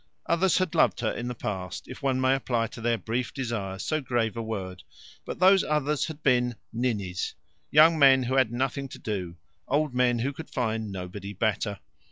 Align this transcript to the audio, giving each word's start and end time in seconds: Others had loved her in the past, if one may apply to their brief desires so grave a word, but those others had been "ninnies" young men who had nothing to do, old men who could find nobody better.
Others 0.25 0.57
had 0.57 0.73
loved 0.73 1.01
her 1.01 1.11
in 1.11 1.27
the 1.27 1.35
past, 1.35 1.87
if 1.87 2.01
one 2.01 2.19
may 2.19 2.33
apply 2.33 2.65
to 2.65 2.81
their 2.81 2.97
brief 2.97 3.35
desires 3.35 3.83
so 3.85 4.01
grave 4.01 4.35
a 4.35 4.41
word, 4.41 4.81
but 5.25 5.37
those 5.37 5.63
others 5.63 6.07
had 6.07 6.23
been 6.23 6.55
"ninnies" 6.73 7.35
young 7.69 7.99
men 7.99 8.23
who 8.23 8.33
had 8.33 8.51
nothing 8.51 8.87
to 8.89 8.97
do, 8.97 9.35
old 9.67 9.93
men 9.93 10.17
who 10.17 10.33
could 10.33 10.49
find 10.49 10.91
nobody 10.91 11.33
better. 11.33 11.77